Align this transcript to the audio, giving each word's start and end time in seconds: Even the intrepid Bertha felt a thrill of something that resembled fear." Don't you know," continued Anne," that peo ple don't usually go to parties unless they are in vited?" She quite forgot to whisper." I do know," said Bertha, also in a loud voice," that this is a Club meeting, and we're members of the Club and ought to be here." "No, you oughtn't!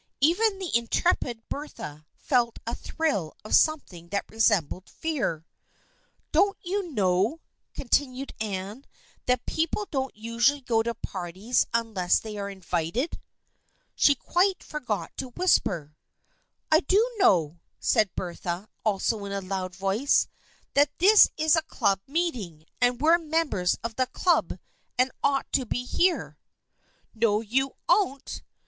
Even 0.19 0.57
the 0.57 0.75
intrepid 0.75 1.47
Bertha 1.47 2.07
felt 2.15 2.57
a 2.65 2.73
thrill 2.73 3.37
of 3.45 3.53
something 3.53 4.09
that 4.09 4.25
resembled 4.31 4.89
fear." 4.89 5.45
Don't 6.31 6.57
you 6.63 6.91
know," 6.91 7.39
continued 7.75 8.33
Anne," 8.41 8.85
that 9.27 9.45
peo 9.45 9.67
ple 9.71 9.85
don't 9.91 10.15
usually 10.17 10.61
go 10.61 10.81
to 10.81 10.95
parties 10.95 11.67
unless 11.71 12.17
they 12.17 12.35
are 12.39 12.49
in 12.49 12.61
vited?" 12.63 13.19
She 13.93 14.15
quite 14.15 14.63
forgot 14.63 15.15
to 15.17 15.29
whisper." 15.29 15.95
I 16.71 16.79
do 16.79 17.11
know," 17.19 17.59
said 17.79 18.15
Bertha, 18.15 18.69
also 18.83 19.23
in 19.25 19.31
a 19.31 19.39
loud 19.39 19.75
voice," 19.75 20.27
that 20.73 20.97
this 20.97 21.29
is 21.37 21.55
a 21.55 21.61
Club 21.61 21.99
meeting, 22.07 22.65
and 22.81 22.99
we're 22.99 23.19
members 23.19 23.77
of 23.83 23.97
the 23.97 24.07
Club 24.07 24.57
and 24.97 25.11
ought 25.21 25.51
to 25.53 25.63
be 25.63 25.85
here." 25.85 26.39
"No, 27.13 27.41
you 27.41 27.73
oughtn't! 27.87 28.41